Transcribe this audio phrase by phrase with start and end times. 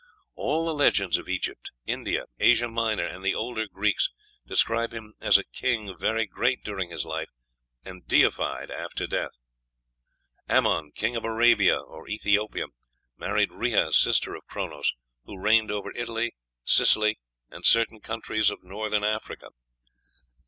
[0.33, 4.09] "All the legends of Egypt, India, Asia Minor, and the older Greeks
[4.47, 7.29] describe him as a king very great during his life,
[7.85, 9.37] and deified after death....
[10.49, 12.65] Amon, king of Arabia or Ethiopia,
[13.15, 14.91] married Rhea, sister of Chronos,
[15.25, 16.33] who reigned over Italy,
[16.65, 17.19] Sicily,
[17.51, 19.49] and certain countries of Northern Africa."